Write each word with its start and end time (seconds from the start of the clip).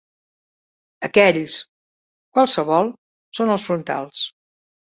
Aquells, 1.07 1.59
qualssevol, 2.39 2.91
són 3.41 3.55
als 3.59 3.71
frontals. 3.71 4.27